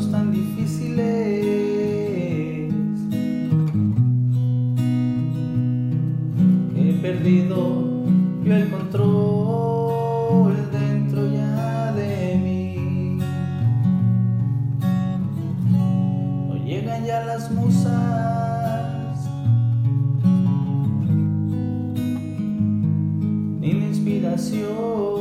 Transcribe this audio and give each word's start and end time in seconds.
momentos 0.00 0.10
tan 0.10 0.32
difíciles. 0.32 1.44
He 6.76 6.92
perdido 7.02 8.04
yo 8.44 8.54
el 8.54 8.70
control 8.70 10.54
dentro 10.72 11.30
ya 11.30 11.92
de 11.92 12.36
mí. 12.42 13.18
No 16.48 16.56
llegan 16.64 17.04
ya 17.04 17.24
las 17.24 17.50
musas. 17.50 19.28
Ni 23.60 23.72
la 23.72 23.86
inspiración. 23.86 25.20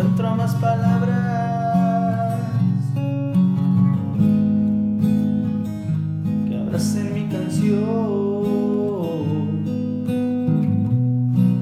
encuentro 0.00 0.34
más 0.34 0.54
palabras 0.54 2.40
que 6.48 6.56
abracen 6.56 7.12
mi 7.12 7.28
canción. 7.28 7.84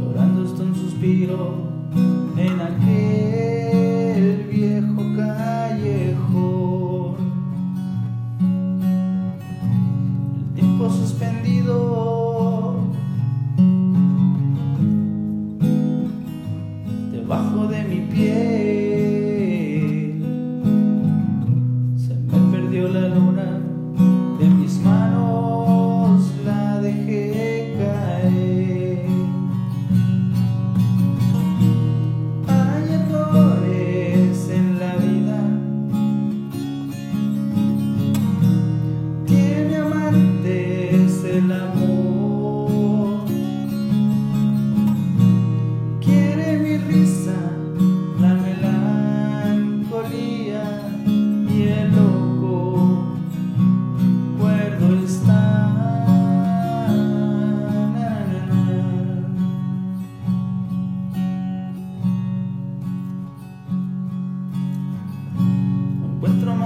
Orando 0.08 0.44
hasta 0.44 0.62
un 0.62 0.76
suspiro 0.76 1.64
en 2.36 2.60
aquel 2.60 4.46
viejo 4.52 5.02
callejón. 5.16 7.16
El 10.46 10.54
tiempo 10.54 10.88
suspendido. 10.90 12.07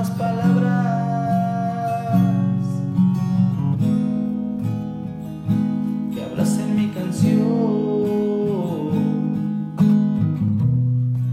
mismas 0.02 0.18
palabras 0.18 0.96
que 6.12 6.24
hablas 6.24 6.58
mi 6.74 6.88
canción, 6.88 7.38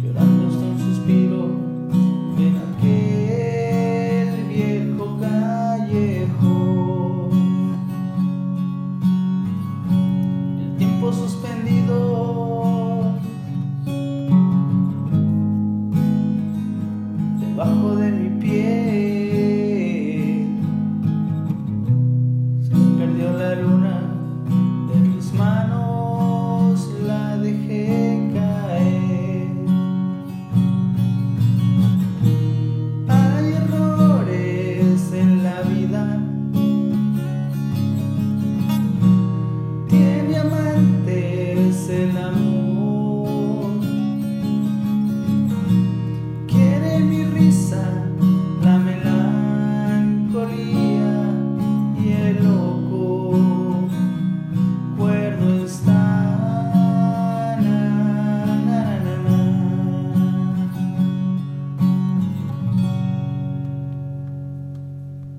llorando 0.04 0.48
hasta 0.50 0.66
un 0.66 0.80
suspiro 0.80 1.42
en 2.38 2.58
aquel 2.70 4.28
viejo 4.48 5.06
callejón, 5.20 6.50
el 10.62 10.78
tiempo 10.78 11.12
suspendido. 11.12 12.09